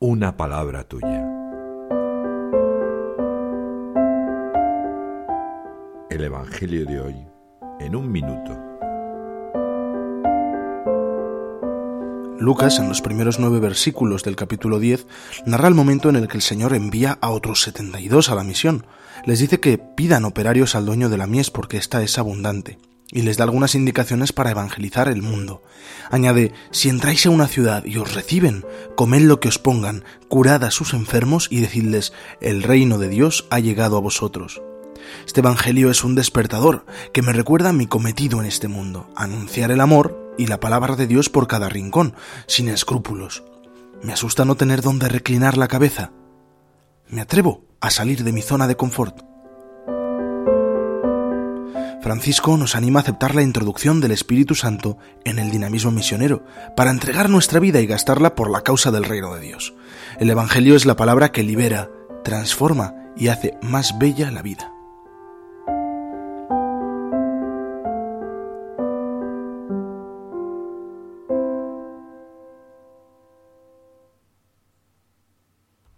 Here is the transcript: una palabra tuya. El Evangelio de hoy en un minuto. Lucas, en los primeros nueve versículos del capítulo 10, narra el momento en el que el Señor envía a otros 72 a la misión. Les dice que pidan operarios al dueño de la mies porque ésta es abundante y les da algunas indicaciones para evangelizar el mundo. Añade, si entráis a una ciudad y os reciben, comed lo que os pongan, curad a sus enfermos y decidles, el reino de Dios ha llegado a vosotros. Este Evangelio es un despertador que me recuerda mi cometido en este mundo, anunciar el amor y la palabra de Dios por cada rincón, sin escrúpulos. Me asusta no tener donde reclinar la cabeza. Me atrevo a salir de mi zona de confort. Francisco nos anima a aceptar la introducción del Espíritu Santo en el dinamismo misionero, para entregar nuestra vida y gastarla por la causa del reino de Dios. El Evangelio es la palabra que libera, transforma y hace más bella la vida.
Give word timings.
una 0.00 0.36
palabra 0.36 0.84
tuya. 0.84 1.24
El 6.10 6.24
Evangelio 6.24 6.84
de 6.84 7.00
hoy 7.00 7.14
en 7.80 7.96
un 7.96 8.10
minuto. 8.10 8.58
Lucas, 12.38 12.78
en 12.78 12.88
los 12.88 13.00
primeros 13.00 13.38
nueve 13.38 13.60
versículos 13.60 14.24
del 14.24 14.36
capítulo 14.36 14.78
10, 14.78 15.06
narra 15.46 15.68
el 15.68 15.74
momento 15.74 16.08
en 16.08 16.16
el 16.16 16.28
que 16.28 16.36
el 16.36 16.42
Señor 16.42 16.74
envía 16.74 17.16
a 17.20 17.30
otros 17.30 17.62
72 17.62 18.28
a 18.28 18.34
la 18.34 18.44
misión. 18.44 18.84
Les 19.24 19.38
dice 19.38 19.60
que 19.60 19.78
pidan 19.78 20.24
operarios 20.24 20.74
al 20.74 20.86
dueño 20.86 21.08
de 21.08 21.18
la 21.18 21.26
mies 21.26 21.50
porque 21.50 21.76
ésta 21.76 22.02
es 22.02 22.18
abundante 22.18 22.78
y 23.14 23.22
les 23.22 23.36
da 23.38 23.44
algunas 23.44 23.76
indicaciones 23.76 24.32
para 24.32 24.50
evangelizar 24.50 25.08
el 25.08 25.22
mundo. 25.22 25.62
Añade, 26.10 26.52
si 26.72 26.88
entráis 26.88 27.24
a 27.24 27.30
una 27.30 27.46
ciudad 27.46 27.84
y 27.86 27.96
os 27.96 28.12
reciben, 28.12 28.66
comed 28.96 29.22
lo 29.22 29.38
que 29.38 29.48
os 29.48 29.60
pongan, 29.60 30.04
curad 30.28 30.64
a 30.64 30.72
sus 30.72 30.92
enfermos 30.92 31.46
y 31.48 31.60
decidles, 31.60 32.12
el 32.40 32.64
reino 32.64 32.98
de 32.98 33.08
Dios 33.08 33.46
ha 33.50 33.60
llegado 33.60 33.96
a 33.96 34.00
vosotros. 34.00 34.60
Este 35.24 35.40
Evangelio 35.40 35.90
es 35.90 36.02
un 36.02 36.16
despertador 36.16 36.86
que 37.12 37.22
me 37.22 37.32
recuerda 37.32 37.72
mi 37.72 37.86
cometido 37.86 38.40
en 38.40 38.46
este 38.46 38.66
mundo, 38.66 39.08
anunciar 39.14 39.70
el 39.70 39.80
amor 39.80 40.34
y 40.36 40.46
la 40.46 40.58
palabra 40.58 40.96
de 40.96 41.06
Dios 41.06 41.30
por 41.30 41.46
cada 41.46 41.68
rincón, 41.68 42.14
sin 42.48 42.68
escrúpulos. 42.68 43.44
Me 44.02 44.12
asusta 44.12 44.44
no 44.44 44.56
tener 44.56 44.82
donde 44.82 45.08
reclinar 45.08 45.56
la 45.56 45.68
cabeza. 45.68 46.10
Me 47.08 47.20
atrevo 47.20 47.64
a 47.80 47.90
salir 47.90 48.24
de 48.24 48.32
mi 48.32 48.42
zona 48.42 48.66
de 48.66 48.76
confort. 48.76 49.33
Francisco 52.04 52.58
nos 52.58 52.76
anima 52.76 53.00
a 53.00 53.02
aceptar 53.02 53.34
la 53.34 53.40
introducción 53.40 54.02
del 54.02 54.10
Espíritu 54.10 54.54
Santo 54.54 54.98
en 55.24 55.38
el 55.38 55.50
dinamismo 55.50 55.90
misionero, 55.90 56.44
para 56.76 56.90
entregar 56.90 57.30
nuestra 57.30 57.60
vida 57.60 57.80
y 57.80 57.86
gastarla 57.86 58.34
por 58.34 58.50
la 58.50 58.60
causa 58.60 58.90
del 58.90 59.04
reino 59.04 59.34
de 59.34 59.40
Dios. 59.40 59.72
El 60.20 60.28
Evangelio 60.28 60.76
es 60.76 60.84
la 60.84 60.96
palabra 60.96 61.32
que 61.32 61.42
libera, 61.42 61.88
transforma 62.22 62.94
y 63.16 63.28
hace 63.28 63.56
más 63.62 63.98
bella 63.98 64.30
la 64.30 64.42
vida. 64.42 64.73